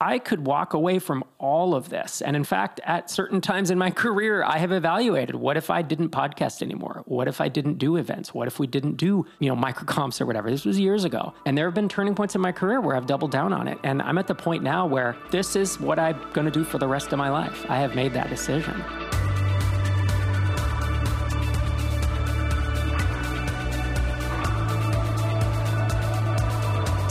[0.00, 2.20] I could walk away from all of this.
[2.20, 5.80] And in fact, at certain times in my career, I have evaluated what if I
[5.80, 7.02] didn't podcast anymore?
[7.06, 8.34] What if I didn't do events?
[8.34, 10.50] What if we didn't do, you know, MicroConfs or whatever?
[10.50, 11.32] This was years ago.
[11.46, 13.78] And there have been turning points in my career where I've doubled down on it.
[13.84, 16.76] And I'm at the point now where this is what I'm going to do for
[16.76, 17.64] the rest of my life.
[17.70, 18.84] I have made that decision.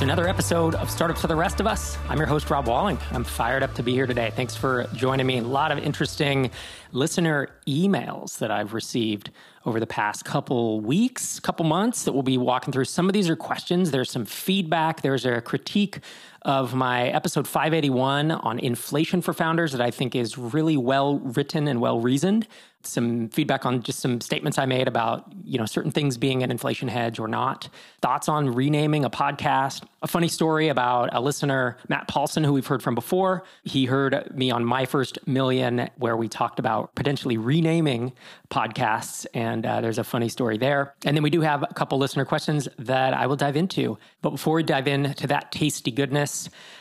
[0.05, 1.97] Another episode of Startups for the Rest of Us.
[2.09, 2.99] I'm your host, Rob Walling.
[3.11, 4.31] I'm fired up to be here today.
[4.35, 5.39] Thanks for joining me.
[5.39, 6.51] A lot of interesting
[6.91, 9.31] listener emails that I've received
[9.65, 12.85] over the past couple weeks, couple months that we'll be walking through.
[12.85, 16.01] Some of these are questions, there's some feedback, there's a critique
[16.45, 21.67] of my episode 581 on inflation for founders that I think is really well written
[21.67, 22.47] and well reasoned
[22.87, 26.51] some feedback on just some statements I made about, you know, certain things being an
[26.51, 27.69] inflation hedge or not.
[28.01, 29.85] Thoughts on renaming a podcast.
[30.01, 33.43] A funny story about a listener, Matt Paulson, who we've heard from before.
[33.63, 38.13] He heard me on My First Million, where we talked about potentially renaming
[38.49, 39.25] podcasts.
[39.33, 40.93] And uh, there's a funny story there.
[41.05, 43.97] And then we do have a couple listener questions that I will dive into.
[44.21, 46.31] But before we dive into that tasty goodness,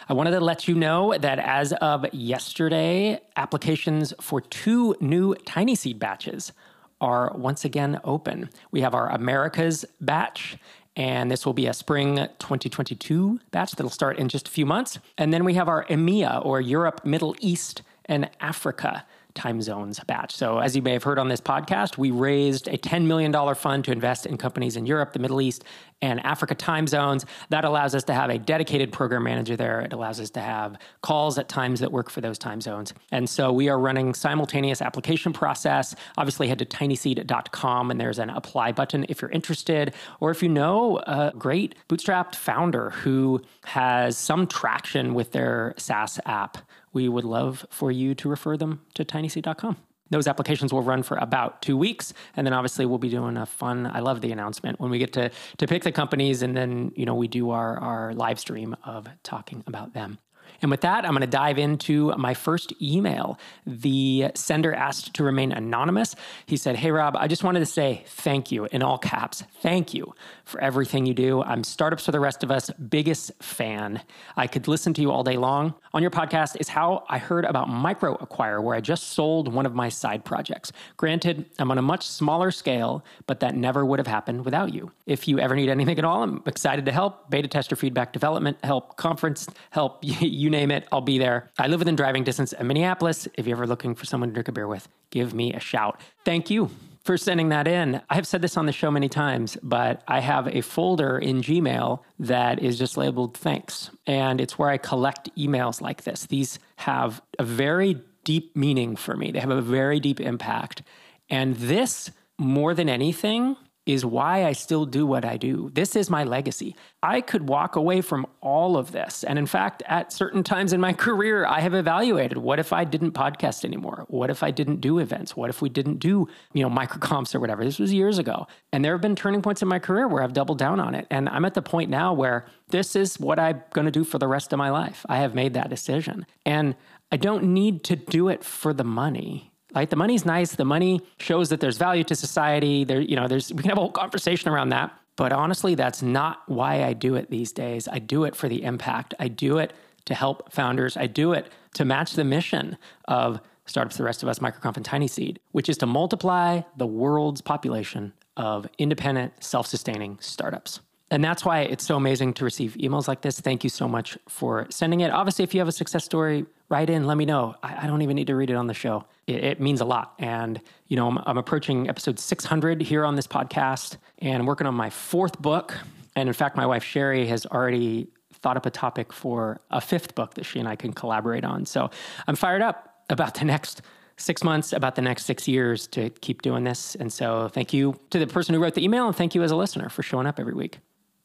[0.08, 5.74] I wanted to let you know that as of yesterday, applications for two new Tiny
[5.74, 6.52] Seed batches
[7.00, 8.50] are once again open.
[8.70, 10.56] We have our Americas batch
[10.96, 14.98] and this will be a spring 2022 batch that'll start in just a few months.
[15.18, 20.34] And then we have our EMEA or Europe, Middle East, and Africa time zones batch.
[20.34, 23.84] So, as you may have heard on this podcast, we raised a $10 million fund
[23.84, 25.64] to invest in companies in Europe, the Middle East,
[26.02, 27.24] and Africa time zones.
[27.48, 29.80] That allows us to have a dedicated program manager there.
[29.80, 32.92] It allows us to have calls at times that work for those time zones.
[33.10, 35.94] And so we are running simultaneous application process.
[36.18, 40.48] Obviously, head to tinyseed.com and there's an apply button if you're interested, or if you
[40.48, 46.58] know a great bootstrapped founder who has some traction with their SaaS app
[46.94, 49.76] we would love for you to refer them to tinyseed.com.
[50.10, 53.46] Those applications will run for about two weeks, and then obviously we'll be doing a
[53.46, 53.86] fun.
[53.86, 57.04] I love the announcement when we get to to pick the companies, and then you
[57.04, 60.18] know we do our our live stream of talking about them.
[60.64, 63.38] And with that, I'm going to dive into my first email.
[63.66, 66.16] The sender asked to remain anonymous.
[66.46, 69.42] He said, Hey, Rob, I just wanted to say thank you in all caps.
[69.60, 70.14] Thank you
[70.46, 71.42] for everything you do.
[71.42, 74.00] I'm Startups for the Rest of Us biggest fan.
[74.38, 75.74] I could listen to you all day long.
[75.92, 79.74] On your podcast is how I heard about MicroAcquire, where I just sold one of
[79.74, 80.72] my side projects.
[80.96, 84.92] Granted, I'm on a much smaller scale, but that never would have happened without you.
[85.04, 87.28] If you ever need anything at all, I'm excited to help.
[87.28, 89.98] Beta tester feedback development help, conference help.
[90.02, 91.50] you name it, I'll be there.
[91.58, 93.28] I live within driving distance of Minneapolis.
[93.34, 96.00] If you're ever looking for someone to drink a beer with, give me a shout.
[96.24, 96.70] Thank you
[97.04, 98.00] for sending that in.
[98.08, 101.42] I have said this on the show many times, but I have a folder in
[101.42, 103.90] Gmail that is just labeled thanks.
[104.06, 106.26] And it's where I collect emails like this.
[106.26, 110.82] These have a very deep meaning for me, they have a very deep impact.
[111.28, 113.56] And this, more than anything,
[113.86, 115.70] is why I still do what I do.
[115.74, 116.74] This is my legacy.
[117.02, 119.24] I could walk away from all of this.
[119.24, 122.84] And in fact, at certain times in my career, I have evaluated what if I
[122.84, 124.06] didn't podcast anymore?
[124.08, 125.36] What if I didn't do events?
[125.36, 127.62] What if we didn't do, you know, MicroConfs or whatever?
[127.62, 128.46] This was years ago.
[128.72, 131.06] And there have been turning points in my career where I've doubled down on it.
[131.10, 134.18] And I'm at the point now where this is what I'm going to do for
[134.18, 135.04] the rest of my life.
[135.08, 136.24] I have made that decision.
[136.46, 136.74] And
[137.12, 139.53] I don't need to do it for the money.
[139.74, 140.54] Like the money's nice.
[140.54, 142.84] The money shows that there's value to society.
[142.84, 144.92] There, you know, there's we can have a whole conversation around that.
[145.16, 147.86] But honestly, that's not why I do it these days.
[147.88, 149.14] I do it for the impact.
[149.18, 149.72] I do it
[150.06, 150.96] to help founders.
[150.96, 152.76] I do it to match the mission
[153.06, 156.86] of Startups the Rest of Us, Microconf and Tiny Seed, which is to multiply the
[156.86, 160.80] world's population of independent, self sustaining startups.
[161.10, 163.40] And that's why it's so amazing to receive emails like this.
[163.40, 165.10] Thank you so much for sending it.
[165.10, 167.54] Obviously, if you have a success story, write in, let me know.
[167.62, 169.04] I, I don't even need to read it on the show.
[169.26, 170.14] It, it means a lot.
[170.18, 174.66] And, you know, I'm, I'm, approaching episode 600 here on this podcast, and I'm working
[174.66, 175.74] on my fourth book.
[176.16, 180.14] And in fact, my wife, Sherry, has already thought up a topic for a fifth
[180.14, 181.66] book that she and I can collaborate on.
[181.66, 181.90] So
[182.26, 183.82] I'm fired up about the next
[184.16, 186.94] six months, about the next six years to keep doing this.
[186.94, 189.50] And so thank you to the person who wrote the email, and thank you as
[189.50, 190.78] a listener for showing up every week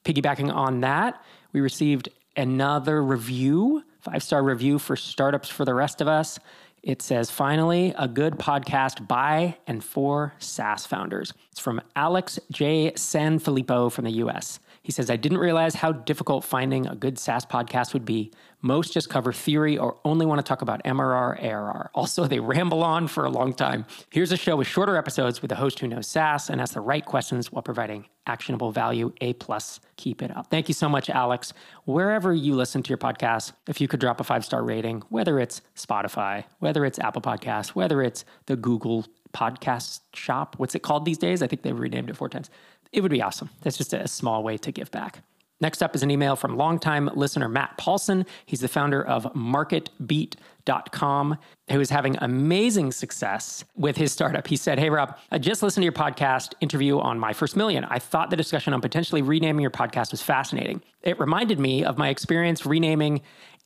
[0.05, 1.21] piggybacking on that,
[1.51, 6.39] we received another review, five star review for Startups for the Rest of Us.
[6.81, 11.33] It says, finally, a good podcast by and for SaaS founders.
[11.51, 12.91] It's from Alex J.
[12.95, 14.59] Sanfilippo from the US.
[14.89, 18.31] He says, I didn't realize how difficult finding a good SaaS podcast would be.
[18.63, 21.91] Most just cover theory or only want to talk about MRR, ARR.
[21.93, 23.85] Also, they ramble on for a long time.
[24.09, 26.81] Here's a show with shorter episodes with a host who knows SaaS and asks the
[26.81, 29.13] right questions while providing actionable value.
[29.21, 29.79] A plus.
[29.97, 30.47] Keep it up.
[30.49, 31.53] Thank you so much, Alex.
[31.85, 35.39] Wherever you listen to your podcast, if you could drop a five star rating, whether
[35.39, 40.55] it's Spotify, whether it's Apple Podcasts, whether it's the Google podcast shop.
[40.57, 41.41] What's it called these days?
[41.41, 42.49] I think they've renamed it four times.
[42.91, 43.49] It would be awesome.
[43.61, 45.21] That's just a small way to give back.
[45.61, 48.25] Next up is an email from longtime listener Matt Paulson.
[48.45, 51.37] He's the founder of MarketBeat.com,
[51.69, 54.47] who is having amazing success with his startup.
[54.47, 57.83] He said, Hey, Rob, I just listened to your podcast interview on My First Million.
[57.85, 60.81] I thought the discussion on potentially renaming your podcast was fascinating.
[61.01, 63.19] It reminded me of my experience renaming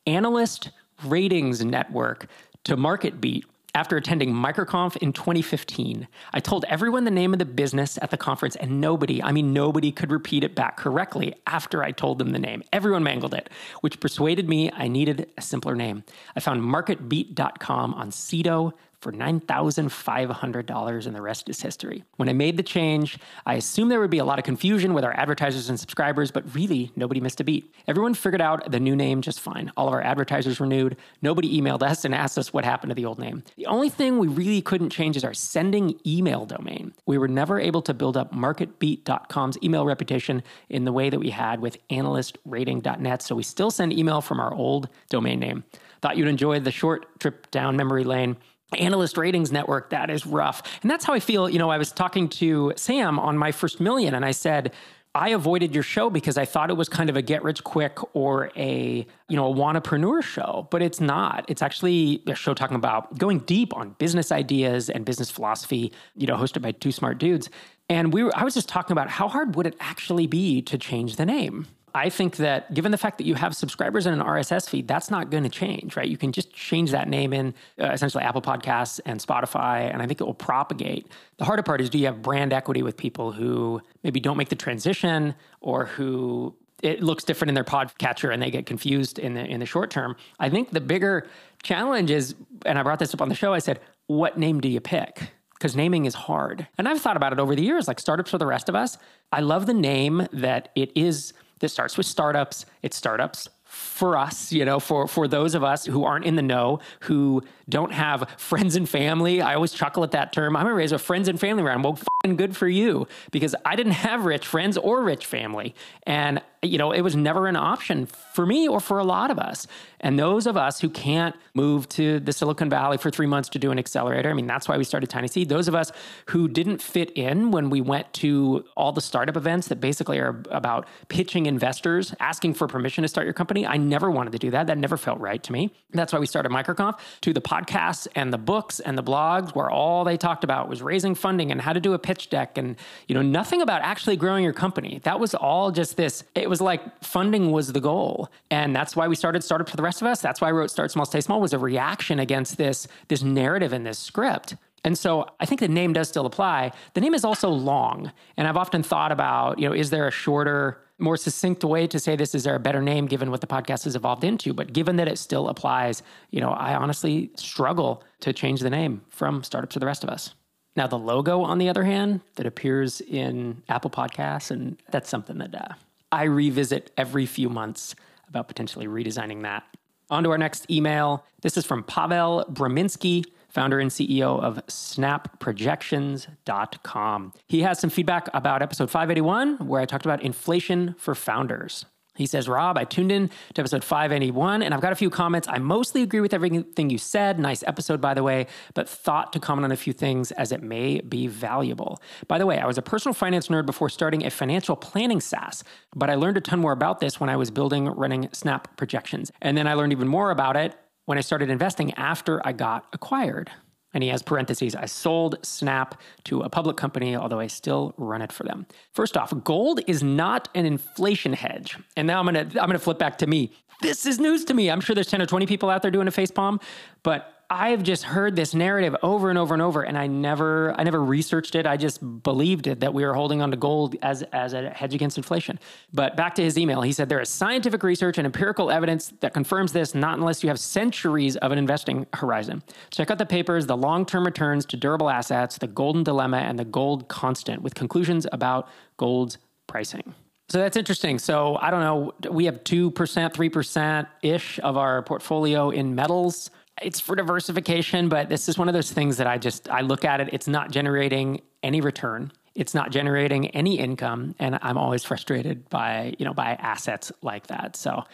[0.06, 0.70] Analyst
[1.04, 2.26] Ratings Network
[2.64, 3.44] to MarketBeat
[3.74, 8.16] after attending MicroConf in 2015, I told everyone the name of the business at the
[8.16, 12.30] conference, and nobody, I mean, nobody could repeat it back correctly after I told them
[12.30, 12.62] the name.
[12.72, 13.50] Everyone mangled it,
[13.80, 16.04] which persuaded me I needed a simpler name.
[16.36, 18.72] I found marketbeat.com on Sedo,
[19.04, 22.04] for $9,500, and the rest is history.
[22.16, 25.04] When I made the change, I assumed there would be a lot of confusion with
[25.04, 27.70] our advertisers and subscribers, but really, nobody missed a beat.
[27.86, 29.70] Everyone figured out the new name just fine.
[29.76, 30.96] All of our advertisers renewed.
[31.20, 33.44] Nobody emailed us and asked us what happened to the old name.
[33.56, 36.94] The only thing we really couldn't change is our sending email domain.
[37.04, 41.28] We were never able to build up MarketBeat.com's email reputation in the way that we
[41.28, 45.64] had with AnalystRating.net, so we still send email from our old domain name.
[46.00, 48.36] Thought you'd enjoy the short trip down memory lane
[48.78, 51.92] analyst ratings network that is rough and that's how i feel you know i was
[51.92, 54.72] talking to sam on my first million and i said
[55.16, 57.98] I avoided your show because I thought it was kind of a get rich quick
[58.16, 61.44] or a, you know, a wannapreneur show, but it's not.
[61.46, 66.26] It's actually a show talking about going deep on business ideas and business philosophy, you
[66.26, 67.48] know, hosted by two smart dudes.
[67.88, 70.76] And we were, I was just talking about how hard would it actually be to
[70.76, 71.68] change the name?
[71.96, 75.12] I think that given the fact that you have subscribers and an RSS feed, that's
[75.12, 76.08] not going to change, right?
[76.08, 80.06] You can just change that name in uh, essentially Apple Podcasts and Spotify, and I
[80.06, 81.06] think it will propagate.
[81.36, 84.48] The harder part is do you have brand equity with people who maybe don't make
[84.48, 89.34] the transition or who it looks different in their podcatcher and they get confused in
[89.34, 90.16] the in the short term.
[90.40, 91.28] I think the bigger
[91.62, 92.34] challenge is,
[92.66, 93.54] and I brought this up on the show.
[93.54, 97.32] I said, "What name do you pick?" Because naming is hard, and I've thought about
[97.32, 97.86] it over the years.
[97.86, 98.98] Like startups for the rest of us,
[99.32, 101.32] I love the name that it is
[101.64, 102.66] that starts with startups.
[102.82, 106.42] It's startups for us, you know, for for those of us who aren't in the
[106.42, 109.40] know, who don't have friends and family.
[109.40, 110.56] I always chuckle at that term.
[110.56, 111.82] I'm gonna raise a friends and family around.
[111.82, 111.98] Well,
[112.36, 115.74] good for you because I didn't have rich friends or rich family,
[116.04, 119.38] and you know, it was never an option for me or for a lot of
[119.38, 119.66] us.
[120.00, 123.58] And those of us who can't move to the Silicon Valley for three months to
[123.58, 125.48] do an accelerator, I mean, that's why we started Tiny Seed.
[125.48, 125.92] Those of us
[126.26, 130.42] who didn't fit in when we went to all the startup events that basically are
[130.50, 134.50] about pitching investors, asking for permission to start your company, I never wanted to do
[134.50, 134.66] that.
[134.66, 135.72] That never felt right to me.
[135.92, 139.70] That's why we started MicroConf to the podcasts and the books and the blogs where
[139.70, 142.76] all they talked about was raising funding and how to do a pitch deck and,
[143.08, 145.00] you know, nothing about actually growing your company.
[145.04, 148.28] That was all just this, it was was like funding was the goal.
[148.48, 150.20] And that's why we started Startup for the Rest of Us.
[150.20, 153.72] That's why I wrote Start Small, Stay Small was a reaction against this, this narrative
[153.72, 154.54] in this script.
[154.84, 156.70] And so I think the name does still apply.
[156.92, 158.12] The name is also long.
[158.36, 161.98] And I've often thought about, you know, is there a shorter, more succinct way to
[161.98, 162.36] say this?
[162.36, 164.54] Is there a better name given what the podcast has evolved into?
[164.54, 169.02] But given that it still applies, you know, I honestly struggle to change the name
[169.08, 170.34] from Startup to the Rest of Us.
[170.76, 175.38] Now, the logo, on the other hand, that appears in Apple Podcasts, and that's something
[175.38, 175.74] that uh,
[176.14, 177.96] I revisit every few months
[178.28, 179.64] about potentially redesigning that.
[180.10, 181.24] On to our next email.
[181.42, 187.32] This is from Pavel Braminsky, founder and CEO of snapprojections.com.
[187.48, 191.84] He has some feedback about episode 581, where I talked about inflation for founders.
[192.14, 195.48] He says, Rob, I tuned in to episode 581 and I've got a few comments.
[195.48, 197.38] I mostly agree with everything you said.
[197.38, 200.62] Nice episode, by the way, but thought to comment on a few things as it
[200.62, 202.00] may be valuable.
[202.28, 205.64] By the way, I was a personal finance nerd before starting a financial planning SaaS,
[205.94, 209.32] but I learned a ton more about this when I was building, running Snap projections.
[209.42, 212.86] And then I learned even more about it when I started investing after I got
[212.92, 213.50] acquired.
[213.94, 218.20] And he has parentheses, I sold Snap to a public company, although I still run
[218.22, 218.66] it for them.
[218.92, 221.78] First off, gold is not an inflation hedge.
[221.96, 223.52] And now I'm gonna I'm gonna flip back to me.
[223.82, 224.70] This is news to me.
[224.70, 226.60] I'm sure there's 10 or 20 people out there doing a face palm,
[227.02, 230.82] but I've just heard this narrative over and over and over, and I never, I
[230.82, 231.66] never researched it.
[231.66, 234.92] I just believed it that we were holding on to gold as as a hedge
[234.92, 235.60] against inflation.
[235.92, 239.32] But back to his email, he said there is scientific research and empirical evidence that
[239.32, 239.94] confirms this.
[239.94, 242.62] Not unless you have centuries of an investing horizon.
[242.90, 246.64] Check out the papers, the long-term returns to durable assets, the golden dilemma, and the
[246.64, 250.14] gold constant, with conclusions about gold's pricing.
[250.48, 251.18] So that's interesting.
[251.18, 252.30] So I don't know.
[252.30, 256.50] We have 2%, 3% ish of our portfolio in metals.
[256.82, 260.04] It's for diversification, but this is one of those things that I just I look
[260.04, 260.28] at it.
[260.32, 262.32] It's not generating any return.
[262.54, 267.46] It's not generating any income, and I'm always frustrated by you know by assets like
[267.48, 267.76] that.
[267.76, 268.04] So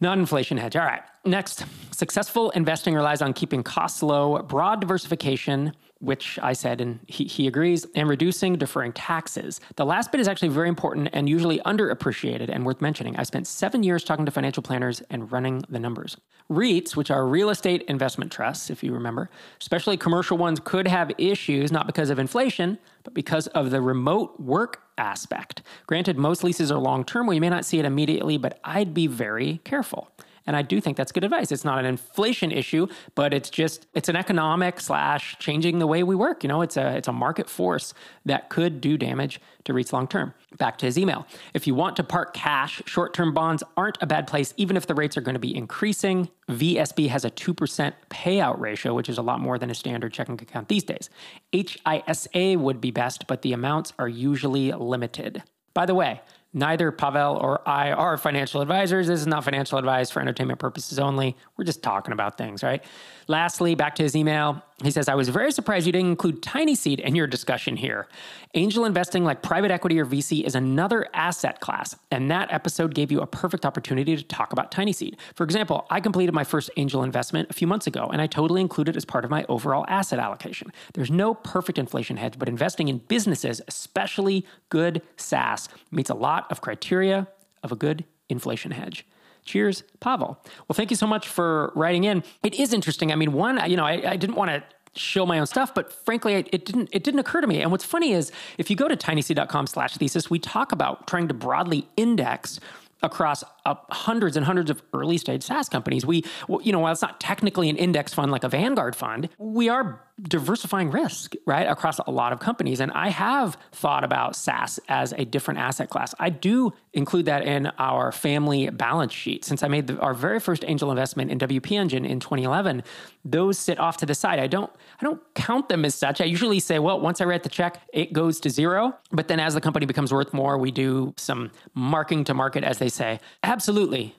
[0.00, 0.76] non-inflation hedge.
[0.76, 1.02] All right.
[1.24, 5.72] Next, successful investing relies on keeping costs low, broad diversification,
[6.04, 9.60] which I said, and he, he agrees, and reducing deferring taxes.
[9.76, 13.16] The last bit is actually very important and usually underappreciated and worth mentioning.
[13.16, 16.16] I spent seven years talking to financial planners and running the numbers.
[16.50, 19.30] REITs, which are real estate investment trusts, if you remember,
[19.60, 24.38] especially commercial ones, could have issues not because of inflation, but because of the remote
[24.38, 25.62] work aspect.
[25.86, 29.06] Granted, most leases are long term, we may not see it immediately, but I'd be
[29.06, 30.10] very careful.
[30.46, 31.50] And I do think that's good advice.
[31.50, 36.02] It's not an inflation issue, but it's just it's an economic slash changing the way
[36.02, 36.44] we work.
[36.44, 37.94] You know, it's a it's a market force
[38.26, 40.34] that could do damage to REITs long term.
[40.58, 41.26] Back to his email.
[41.54, 44.86] If you want to park cash, short term bonds aren't a bad place, even if
[44.86, 46.28] the rates are going to be increasing.
[46.48, 50.34] VSB has a 2% payout ratio, which is a lot more than a standard checking
[50.34, 51.08] account these days.
[51.54, 55.42] HISA would be best, but the amounts are usually limited.
[55.72, 56.20] By the way,
[56.54, 59.08] Neither Pavel or I are financial advisors.
[59.08, 61.36] This is not financial advice for entertainment purposes only.
[61.56, 62.82] We're just talking about things, right?
[63.26, 66.74] Lastly, back to his email, he says, I was very surprised you didn't include Tiny
[66.74, 68.08] Seed in your discussion here.
[68.54, 73.12] Angel investing, like private equity or VC, is another asset class, and that episode gave
[73.12, 75.16] you a perfect opportunity to talk about Tiny Seed.
[75.36, 78.60] For example, I completed my first angel investment a few months ago, and I totally
[78.60, 80.72] included it as part of my overall asset allocation.
[80.92, 86.50] There's no perfect inflation hedge, but investing in businesses, especially good SaaS, meets a lot
[86.50, 87.28] of criteria
[87.62, 89.06] of a good inflation hedge.
[89.44, 90.38] Cheers, Pavel.
[90.68, 92.22] Well, thank you so much for writing in.
[92.42, 93.12] It is interesting.
[93.12, 94.62] I mean, one, you know, I, I didn't want to
[94.96, 97.84] show my own stuff but frankly it didn't it didn't occur to me and what's
[97.84, 101.88] funny is if you go to tinyseed.com slash thesis we talk about trying to broadly
[101.96, 102.60] index
[103.04, 106.04] across uh, hundreds and hundreds of early stage SaaS companies.
[106.04, 106.24] We,
[106.62, 110.00] you know, while it's not technically an index fund like a Vanguard fund, we are
[110.22, 112.80] diversifying risk, right, across a lot of companies.
[112.80, 116.14] And I have thought about SaaS as a different asset class.
[116.20, 119.44] I do include that in our family balance sheet.
[119.44, 122.84] Since I made the, our very first angel investment in WP Engine in 2011,
[123.24, 124.38] those sit off to the side.
[124.38, 126.20] I don't, I don't count them as such.
[126.20, 128.96] I usually say, well, once I write the check, it goes to zero.
[129.10, 132.78] But then as the company becomes worth more, we do some marking to market, as
[132.78, 133.18] they say.
[133.42, 134.14] Absolutely.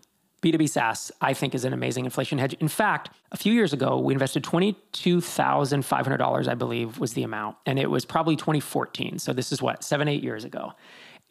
[0.46, 2.54] B2B SaaS, I think, is an amazing inflation hedge.
[2.60, 7.58] In fact, a few years ago, we invested $22,500, I believe, was the amount.
[7.66, 9.18] And it was probably 2014.
[9.18, 10.74] So this is what, seven, eight years ago.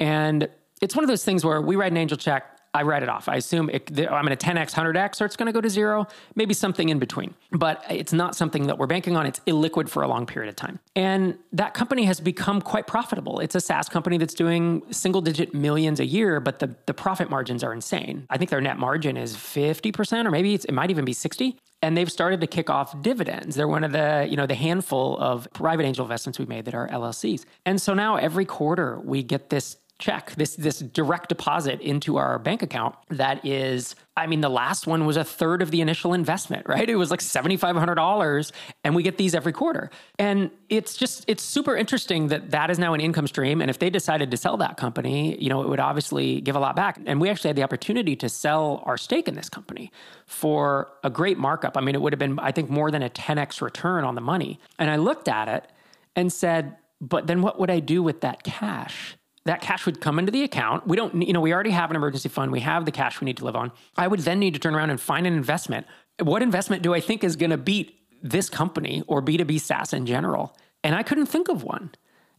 [0.00, 0.48] And
[0.82, 3.28] it's one of those things where we write an angel check I write it off.
[3.28, 6.08] I assume it, I'm going to 10x, 100x, or it's going to go to zero,
[6.34, 7.32] maybe something in between.
[7.52, 9.26] But it's not something that we're banking on.
[9.26, 10.80] It's illiquid for a long period of time.
[10.96, 13.38] And that company has become quite profitable.
[13.38, 17.30] It's a SaaS company that's doing single digit millions a year, but the, the profit
[17.30, 18.26] margins are insane.
[18.28, 21.98] I think their net margin is 50%, or maybe it might even be 60 and
[21.98, 23.56] they've started to kick off dividends.
[23.56, 26.74] They're one of the, you know, the handful of private angel investments we made that
[26.74, 27.44] are LLCs.
[27.66, 32.38] And so now every quarter we get this check, this this direct deposit into our
[32.38, 36.14] bank account that is I mean the last one was a third of the initial
[36.14, 36.88] investment, right?
[36.88, 39.90] It was like $7500 and we get these every quarter.
[40.18, 43.78] And it's just it's super interesting that that is now an income stream and if
[43.78, 46.98] they decided to sell that company, you know, it would obviously give a lot back.
[47.06, 49.92] And we actually had the opportunity to sell our stake in this company
[50.26, 51.76] for a great markup.
[51.76, 54.20] I mean, it would have been I think more than a 10x return on the
[54.20, 54.58] money.
[54.78, 55.70] And I looked at it
[56.16, 59.16] and said, but then what would I do with that cash?
[59.44, 60.86] That cash would come into the account.
[60.86, 62.50] We don't, you know, we already have an emergency fund.
[62.50, 63.72] We have the cash we need to live on.
[63.96, 65.86] I would then need to turn around and find an investment.
[66.20, 70.06] What investment do I think is going to beat this company or B2B SaaS in
[70.06, 70.56] general?
[70.82, 71.90] And I couldn't think of one.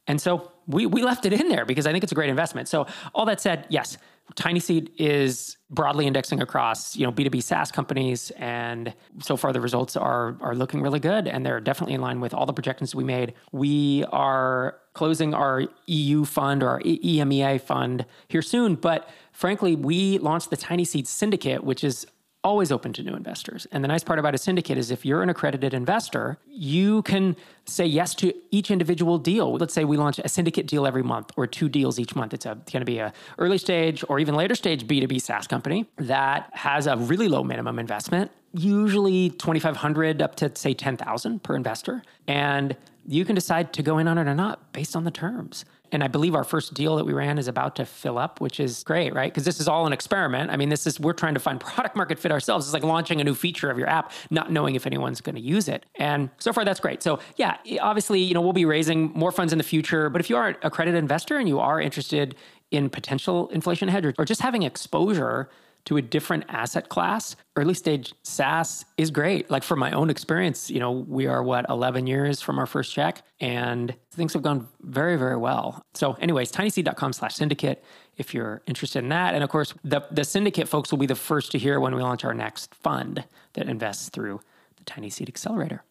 [0.07, 2.67] And so we, we left it in there because I think it's a great investment.
[2.67, 3.97] So all that said, yes,
[4.34, 8.32] Tiny Seed is broadly indexing across, you know, B2B SaaS companies.
[8.38, 11.27] And so far the results are are looking really good.
[11.27, 13.34] And they're definitely in line with all the projections we made.
[13.51, 18.75] We are closing our EU fund or our EMEA fund here soon.
[18.75, 22.08] But frankly, we launched the Tiny Seed Syndicate, which is
[22.45, 23.65] always open to new investors.
[23.71, 27.35] And the nice part about a syndicate is if you're an accredited investor, you can
[27.65, 29.55] say yes to each individual deal.
[29.55, 32.35] Let's say we launch a syndicate deal every month or two deals each month.
[32.35, 36.51] It's, going to be a early stage or even later stage B2B SaaS company that
[36.53, 42.03] has a really low minimum investment, usually 2500 up to say 10,000 per investor.
[42.27, 45.65] And you can decide to go in on it or not based on the terms.
[45.92, 48.60] And I believe our first deal that we ran is about to fill up, which
[48.60, 49.32] is great, right?
[49.32, 50.51] Because this is all an experiment.
[50.51, 52.65] I mean, this is, we're trying to find product market fit ourselves.
[52.65, 55.42] It's like launching a new feature of your app, not knowing if anyone's going to
[55.42, 55.86] use it.
[55.96, 57.04] And so far, that's great.
[57.04, 60.10] So, yeah, obviously, you know, we'll be raising more funds in the future.
[60.10, 62.36] But if you are a credit investor and you are interested
[62.72, 65.50] in potential inflation hedge or just having exposure
[65.86, 69.50] to a different asset class, early stage SaaS is great.
[69.50, 72.94] Like for my own experience, you know, we are what, 11 years from our first
[72.94, 75.82] check and things have gone very, very well.
[75.94, 77.84] So anyways, tinyseed.com slash syndicate
[78.18, 79.36] if you're interested in that.
[79.36, 82.01] And of course, the, the syndicate folks will be the first to hear when we
[82.01, 83.24] launch our next fund
[83.54, 84.42] that invests through
[84.77, 85.84] the Tiny Seed Accelerator.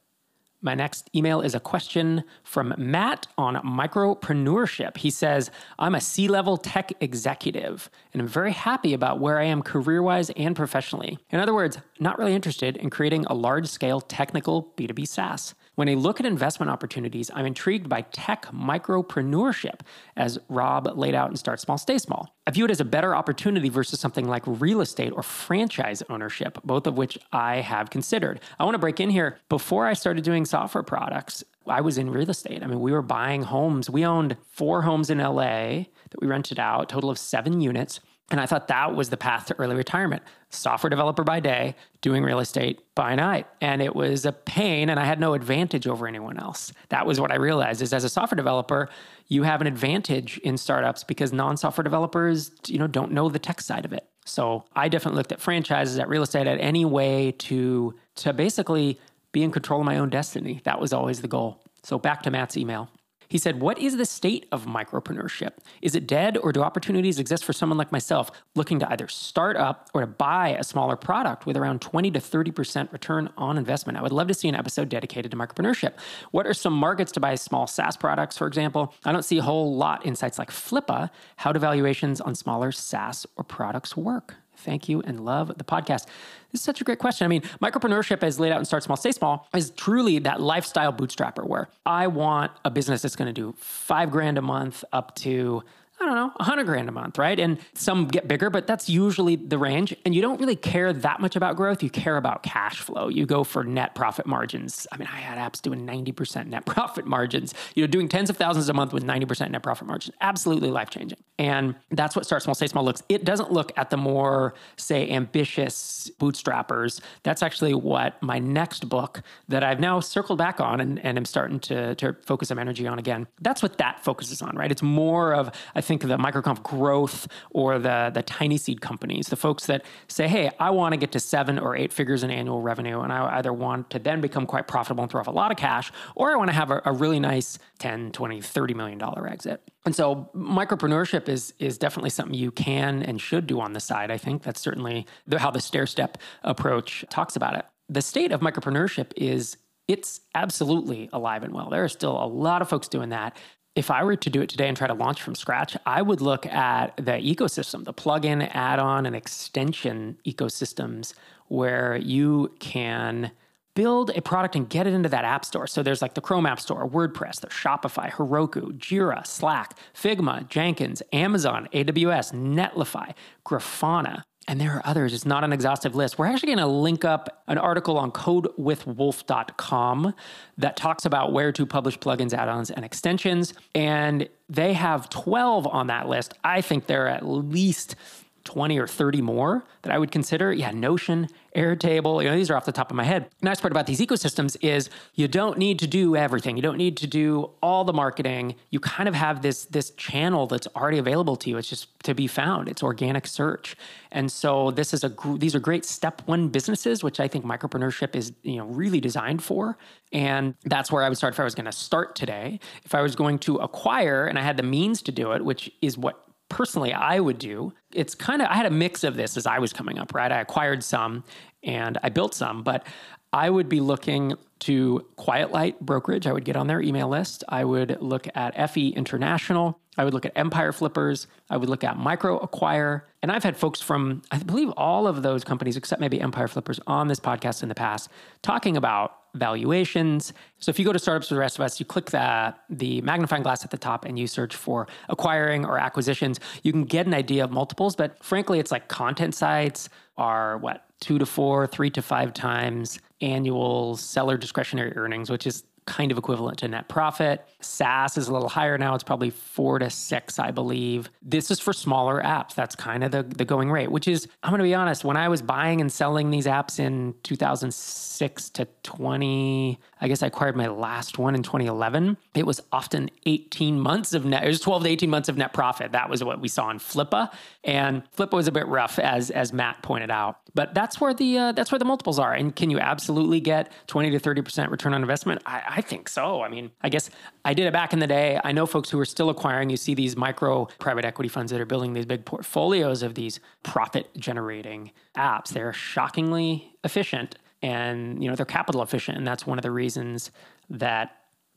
[0.64, 4.96] My next email is a question from Matt on micropreneurship.
[4.96, 9.44] He says, I'm a C level tech executive and I'm very happy about where I
[9.44, 11.18] am career wise and professionally.
[11.28, 15.54] In other words, not really interested in creating a large scale technical B2B SaaS.
[15.74, 19.80] When I look at investment opportunities, I'm intrigued by tech micropreneurship,
[20.16, 22.32] as Rob laid out in Start Small, Stay Small.
[22.46, 26.58] I view it as a better opportunity versus something like real estate or franchise ownership,
[26.64, 28.40] both of which I have considered.
[28.60, 29.38] I want to break in here.
[29.48, 32.62] Before I started doing software products, I was in real estate.
[32.62, 33.90] I mean, we were buying homes.
[33.90, 37.98] We owned four homes in LA that we rented out, total of seven units.
[38.34, 40.20] And I thought that was the path to early retirement.
[40.50, 43.46] Software developer by day, doing real estate by night.
[43.60, 46.72] And it was a pain and I had no advantage over anyone else.
[46.88, 48.88] That was what I realized is as a software developer,
[49.28, 53.60] you have an advantage in startups because non-software developers, you know, don't know the tech
[53.60, 54.04] side of it.
[54.24, 58.98] So I definitely looked at franchises, at real estate, at any way to to basically
[59.30, 60.60] be in control of my own destiny.
[60.64, 61.62] That was always the goal.
[61.84, 62.90] So back to Matt's email.
[63.28, 65.52] He said, What is the state of micropreneurship?
[65.82, 69.56] Is it dead, or do opportunities exist for someone like myself looking to either start
[69.56, 73.98] up or to buy a smaller product with around 20 to 30% return on investment?
[73.98, 75.94] I would love to see an episode dedicated to micropreneurship.
[76.30, 78.94] What are some markets to buy small SaaS products, for example?
[79.04, 81.10] I don't see a whole lot in sites like Flippa.
[81.36, 84.36] How do valuations on smaller SaaS or products work?
[84.56, 86.06] Thank you and love the podcast.
[86.52, 87.24] This is such a great question.
[87.24, 90.92] I mean, micropreneurship as laid out in Start Small, Stay Small is truly that lifestyle
[90.92, 95.14] bootstrapper where I want a business that's going to do five grand a month up
[95.16, 95.62] to
[96.00, 97.38] I don't know, 100 grand a month, right?
[97.38, 99.94] And some get bigger, but that's usually the range.
[100.04, 101.82] And you don't really care that much about growth.
[101.82, 103.08] You care about cash flow.
[103.08, 104.86] You go for net profit margins.
[104.90, 108.36] I mean, I had apps doing 90% net profit margins, you know, doing tens of
[108.36, 110.16] thousands a month with 90% net profit margins.
[110.20, 111.18] Absolutely life changing.
[111.38, 113.02] And that's what Start Small, Stay Small looks.
[113.08, 117.00] It doesn't look at the more, say, ambitious bootstrappers.
[117.22, 121.24] That's actually what my next book that I've now circled back on and, and I'm
[121.24, 123.26] starting to, to focus some energy on again.
[123.40, 124.70] That's what that focuses on, right?
[124.70, 129.28] It's more of, I think, think the microconf growth or the the tiny seed companies,
[129.28, 132.30] the folks that say, "Hey, I want to get to seven or eight figures in
[132.30, 135.32] annual revenue, and I either want to then become quite profitable and throw off a
[135.32, 138.74] lot of cash, or I want to have a, a really nice 10, 20, 30
[138.74, 143.60] million dollar exit." And so, micropreneurship is is definitely something you can and should do
[143.60, 144.10] on the side.
[144.10, 147.64] I think that's certainly the, how the stair step approach talks about it.
[147.88, 151.68] The state of micropreneurship is it's absolutely alive and well.
[151.68, 153.36] There are still a lot of folks doing that
[153.74, 156.20] if I were to do it today and try to launch from scratch, I would
[156.20, 161.14] look at the ecosystem, the plug-in, add-on, and extension ecosystems
[161.48, 163.32] where you can
[163.74, 165.66] build a product and get it into that app store.
[165.66, 171.02] So there's like the Chrome App Store, WordPress, there's Shopify, Heroku, Jira, Slack, Figma, Jenkins,
[171.12, 174.22] Amazon, AWS, Netlify, Grafana.
[174.46, 175.14] And there are others.
[175.14, 176.18] It's not an exhaustive list.
[176.18, 180.14] We're actually going to link up an article on codewithwolf.com
[180.58, 183.54] that talks about where to publish plugins, add ons, and extensions.
[183.74, 186.34] And they have 12 on that list.
[186.44, 187.96] I think there are at least
[188.44, 190.52] 20 or 30 more that I would consider.
[190.52, 193.30] Yeah, Notion, Airtable, you know, these are off the top of my head.
[193.40, 196.56] The nice part about these ecosystems is you don't need to do everything.
[196.56, 198.56] You don't need to do all the marketing.
[198.70, 201.56] You kind of have this this channel that's already available to you.
[201.56, 202.68] It's just to be found.
[202.68, 203.76] It's organic search.
[204.10, 208.16] And so this is a these are great step one businesses, which I think micropreneurship
[208.16, 209.78] is, you know, really designed for.
[210.12, 212.60] And that's where I would start if I was going to start today.
[212.84, 215.70] If I was going to acquire and I had the means to do it, which
[215.80, 216.23] is what
[216.54, 217.72] personally I would do.
[217.92, 220.30] It's kind of, I had a mix of this as I was coming up, right?
[220.30, 221.24] I acquired some
[221.64, 222.86] and I built some, but
[223.32, 226.28] I would be looking to Quiet Light Brokerage.
[226.28, 227.42] I would get on their email list.
[227.48, 229.80] I would look at FE International.
[229.98, 231.26] I would look at Empire Flippers.
[231.50, 233.02] I would look at MicroAcquire.
[233.20, 236.78] And I've had folks from, I believe, all of those companies, except maybe Empire Flippers,
[236.86, 238.08] on this podcast in the past,
[238.42, 240.32] talking about valuations.
[240.58, 243.00] So if you go to Startups for the Rest of Us, you click the, the
[243.02, 246.40] magnifying glass at the top and you search for acquiring or acquisitions.
[246.62, 250.86] You can get an idea of multiples, but frankly, it's like content sites are what,
[251.00, 256.18] two to four, three to five times annual seller discretionary earnings, which is kind of
[256.18, 257.46] equivalent to net profit.
[257.60, 258.94] SaaS is a little higher now.
[258.94, 261.10] It's probably four to six, I believe.
[261.22, 262.54] This is for smaller apps.
[262.54, 265.16] That's kind of the, the going rate, which is, I'm going to be honest, when
[265.16, 270.54] I was buying and selling these apps in 2006 to 20, I guess I acquired
[270.54, 274.82] my last one in 2011, it was often 18 months of net, it was 12
[274.82, 275.92] to 18 months of net profit.
[275.92, 277.32] That was what we saw in Flippa.
[277.64, 280.40] And Flippa was a bit rough, as, as Matt pointed out.
[280.52, 282.34] But that's where the uh, that's where the multiples are.
[282.34, 285.42] And can you absolutely get 20 to 30% return on investment?
[285.46, 286.42] I, I think so.
[286.42, 287.08] I mean, I guess
[287.46, 288.38] I did it back in the day.
[288.44, 289.70] I know folks who are still acquiring.
[289.70, 293.40] You see these micro private equity funds that are building these big portfolios of these
[293.62, 295.48] profit generating apps.
[295.48, 300.30] They're shockingly efficient and you know they're capital efficient and that's one of the reasons
[300.70, 301.16] that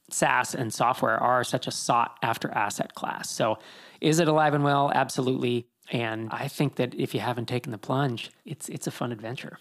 [0.09, 3.29] SaaS and software are such a sought after asset class.
[3.29, 3.59] So
[3.99, 4.91] is it alive and well?
[4.93, 5.67] Absolutely.
[5.91, 9.59] And I think that if you haven't taken the plunge, it's it's a fun adventure.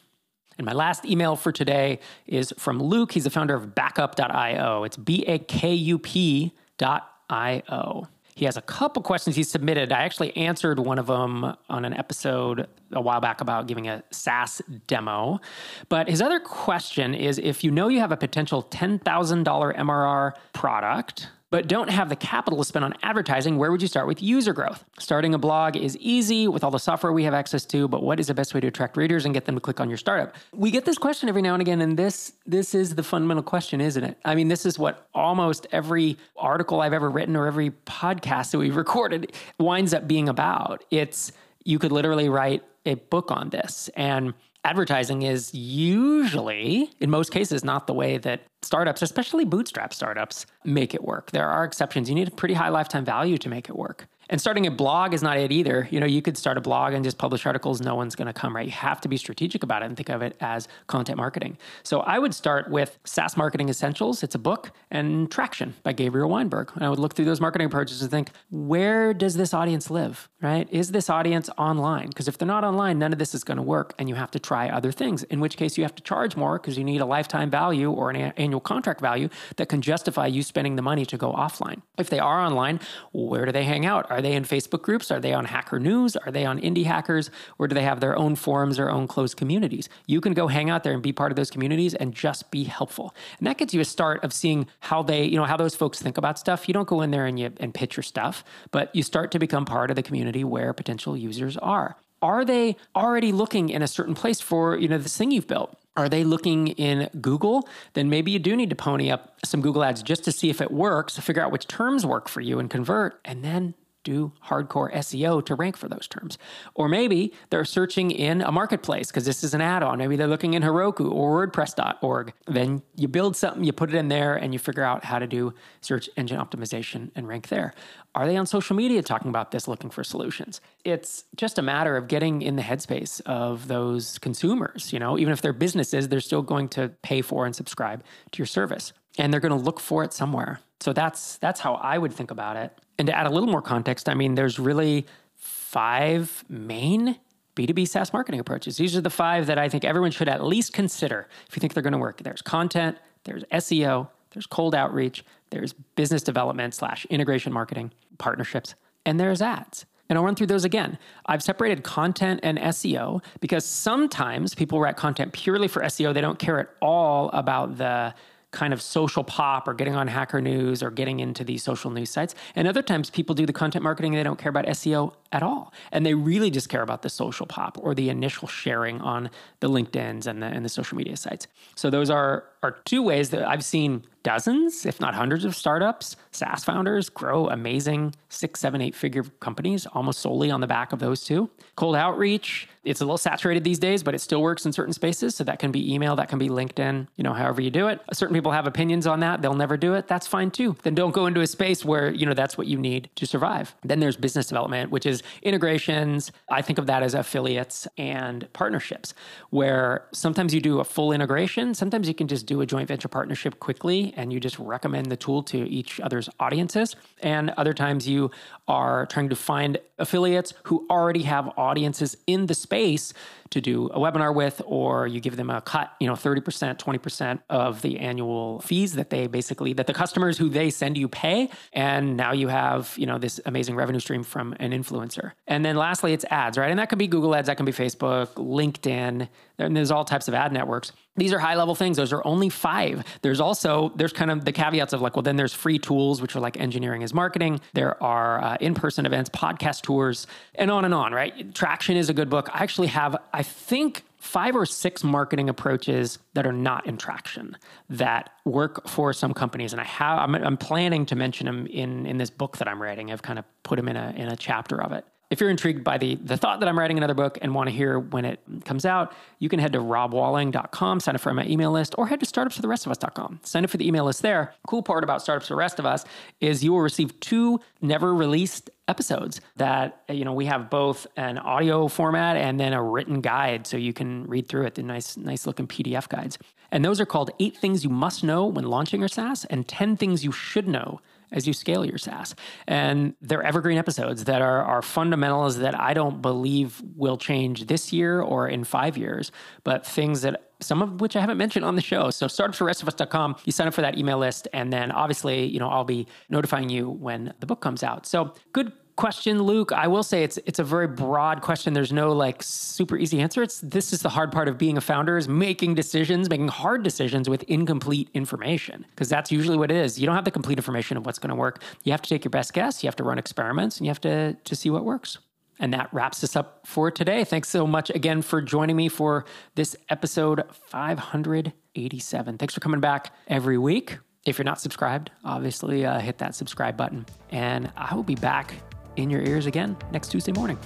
[0.59, 3.13] And my last email for today is from Luke.
[3.13, 4.85] He's the founder of bakup.io.
[4.85, 8.09] It's B A K U P dot I O.
[8.37, 9.93] He has a couple questions he submitted.
[9.93, 14.05] I actually answered one of them on an episode a while back about giving a
[14.11, 15.41] SaaS demo.
[15.89, 21.31] But his other question is if you know you have a potential $10,000 MRR product,
[21.57, 24.53] but don't have the capital to spend on advertising, where would you start with user
[24.53, 24.85] growth?
[24.99, 28.21] Starting a blog is easy with all the software we have access to, but what
[28.21, 30.35] is the best way to attract readers and get them to click on your startup?
[30.53, 33.81] We get this question every now and again, and this this is the fundamental question,
[33.81, 34.19] isn't it?
[34.23, 38.59] I mean, this is what almost every article I've ever written or every podcast that
[38.59, 40.85] we've recorded winds up being about.
[40.91, 41.33] It's
[41.65, 43.89] you could literally write a book on this.
[43.97, 50.45] And advertising is usually, in most cases, not the way that startups, especially bootstrap startups,
[50.65, 51.31] make it work.
[51.31, 52.09] There are exceptions.
[52.09, 54.09] You need a pretty high lifetime value to make it work.
[54.29, 55.89] And starting a blog is not it either.
[55.91, 58.33] You know, you could start a blog and just publish articles, no one's going to
[58.33, 58.67] come, right?
[58.67, 61.59] You have to be strategic about it and think of it as content marketing.
[61.83, 64.23] So I would start with SaaS Marketing Essentials.
[64.23, 66.73] It's a book and Traction by Gabriel Weinberg.
[66.75, 70.29] And I would look through those marketing approaches and think, where does this audience live,
[70.43, 70.69] right?
[70.71, 72.09] Is this audience online?
[72.09, 74.31] Because if they're not online, none of this is going to work and you have
[74.33, 77.01] to try other things, in which case you have to charge more because you need
[77.01, 81.07] a lifetime value or an annual contract value that can justify you spending the money
[81.07, 81.83] to go offline.
[81.99, 82.81] If they are online,
[83.13, 84.11] where do they hang out?
[84.17, 85.11] Are they in Facebook groups?
[85.11, 86.17] Are they on Hacker News?
[86.17, 87.31] Are they on Indie Hackers?
[87.59, 89.91] Or do they have their own forums, their own closed communities?
[90.07, 92.65] You can go hang out there and be part of those communities and just be
[92.65, 93.15] helpful.
[93.39, 96.01] And that gets you a start of seeing how they, you know, how those folks
[96.01, 96.67] think about stuff.
[96.67, 99.39] You don't go in there and you and pitch your stuff, but you start to
[99.39, 101.97] become part of the community where potential users are.
[102.23, 105.77] Are they already looking in a certain place for, you know, this thing you've built?
[105.95, 107.69] Are they looking in Google?
[107.93, 110.63] Then maybe you do need to pony up some Google ads just to see if
[110.63, 113.75] it works, figure out which terms work for you and convert, and then
[114.07, 116.39] do hardcore SEO to rank for those terms.
[116.75, 119.99] Or maybe they're searching in a marketplace because this is an add on.
[119.99, 122.33] Maybe they're looking in Heroku or WordPress.org.
[122.47, 125.27] Then you build something, you put it in there, and you figure out how to
[125.27, 127.75] do search engine optimization and rank there.
[128.15, 130.61] Are they on social media talking about this, looking for solutions?
[130.85, 134.93] It's just a matter of getting in the headspace of those consumers.
[134.93, 138.39] You know, even if they're businesses, they're still going to pay for and subscribe to
[138.39, 140.61] your service, and they're going to look for it somewhere.
[140.81, 142.79] So that's that's how I would think about it.
[142.99, 145.07] And to add a little more context, I mean, there's really
[145.37, 147.19] five main
[147.55, 148.77] B2B SaaS marketing approaches.
[148.77, 151.75] These are the five that I think everyone should at least consider if you think
[151.75, 152.23] they're going to work.
[152.23, 159.19] There's content, there's SEO, there's cold outreach, there's business development slash integration marketing, partnerships, and
[159.19, 159.87] there's ads.
[160.09, 160.99] And I'll run through those again.
[161.27, 166.15] I've separated content and SEO because sometimes people write content purely for SEO.
[166.15, 168.15] They don't care at all about the
[168.57, 172.09] kind of social pop or getting on Hacker News or getting into these social news
[172.09, 172.35] sites.
[172.55, 175.73] And other times people do the content marketing they don't care about SEO at all.
[175.93, 179.69] And they really just care about the social pop or the initial sharing on the
[179.69, 181.47] LinkedIn's and the, and the social media sites.
[181.75, 186.17] So those are, are two ways that I've seen dozens, if not hundreds of startups,
[186.33, 190.99] SaaS founders grow amazing six, seven, eight figure companies almost solely on the back of
[190.99, 191.49] those two.
[191.77, 195.37] Cold outreach, it's a little saturated these days, but it still works in certain spaces.
[195.37, 198.01] So that can be email, that can be LinkedIn, you know, however you do it.
[198.13, 199.43] Certain people have opinions on that.
[199.43, 200.09] They'll never do it.
[200.09, 200.77] That's fine too.
[200.83, 203.77] Then don't go into a space where, you know, that's what you need to survive.
[203.85, 206.33] Then there's business development, which is integrations.
[206.51, 209.15] I think of that as affiliates and partnerships,
[209.51, 211.75] where sometimes you do a full integration.
[211.75, 215.17] Sometimes you can just do a joint venture partnership quickly and you just recommend the
[215.17, 216.97] tool to each other's audiences.
[217.23, 218.31] And other times you
[218.69, 223.13] are trying to find affiliates who already have audiences in the space
[223.51, 227.41] to do a webinar with, or you give them a cut, you know, 30%, 20%
[227.51, 231.49] of the annual fees that they basically, that the customers who they send you pay.
[231.73, 235.33] And now you have, you know, this amazing revenue stream from an influencer.
[235.47, 236.71] And then lastly, it's ads, right?
[236.71, 239.29] And that can be Google ads, that can be Facebook, LinkedIn,
[239.59, 240.93] and there's all types of ad networks.
[241.17, 241.97] These are high level things.
[241.97, 243.05] Those are only five.
[243.23, 246.37] There's also there's kind of the caveats of like well then there's free tools which
[246.37, 247.61] are like engineering is marketing.
[247.75, 251.55] There are uh, in-person events podcast tours and on and on right?
[251.55, 252.49] Traction is a good book.
[252.53, 257.57] I actually have i think five or six marketing approaches that are not in traction
[257.89, 262.07] that work for some companies and i have i'm, I'm planning to mention them in
[262.07, 263.13] in this book that i'm writing.
[263.13, 265.83] I've kind of put them in a in a chapter of it if you're intrigued
[265.83, 268.41] by the, the thought that I'm writing another book and want to hear when it
[268.65, 272.21] comes out, you can head to robwalling.com, sign up for my email list, or head
[272.21, 273.41] to startupsfortherestofus.com.
[273.43, 274.55] Sign up for the email list there.
[274.67, 276.05] Cool part about Startups for the Rest of Us
[276.41, 281.39] is you will receive two never released episodes that you know we have both an
[281.39, 285.17] audio format and then a written guide so you can read through it the nice
[285.17, 286.39] nice looking pdf guides
[286.71, 289.97] and those are called eight things you must know when launching your saas and 10
[289.97, 291.01] things you should know
[291.33, 292.35] as you scale your SaaS.
[292.67, 297.93] And they're evergreen episodes that are, are fundamentals that I don't believe will change this
[297.93, 299.33] year or in five years,
[299.65, 302.09] but things that some of which I haven't mentioned on the show.
[302.11, 305.85] So startupsforrestofus.com, you sign up for that email list, and then obviously, you know, I'll
[305.85, 308.07] be notifying you when the book comes out.
[308.07, 309.73] So good question, Luke.
[309.73, 311.75] I will say it's it's a very broad question.
[311.75, 313.43] There's no like super easy answer.
[313.43, 316.83] It's this is the hard part of being a founder is making decisions, making hard
[316.83, 318.85] decisions with incomplete information.
[318.91, 320.01] Because that's usually what it is.
[320.01, 321.63] You don't have the complete information of what's going to work.
[321.85, 324.01] You have to take your best guess, you have to run experiments, and you have
[324.01, 325.19] to to see what works.
[325.59, 327.25] And that wraps us up for today.
[327.25, 332.39] Thanks so much again for joining me for this episode 587.
[332.39, 333.99] Thanks for coming back every week.
[334.27, 337.07] If you're not subscribed, obviously uh, hit that subscribe button.
[337.31, 338.55] And I will be back
[338.97, 340.59] in your ears again next Tuesday morning.